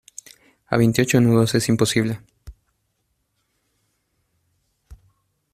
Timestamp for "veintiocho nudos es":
0.77-1.69